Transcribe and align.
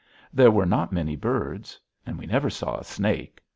There 0.33 0.49
were 0.49 0.65
not 0.65 0.91
many 0.91 1.15
birds. 1.15 1.79
We 2.07 2.25
never 2.25 2.49
saw 2.49 2.77
a 2.79 2.83
snake. 2.83 3.39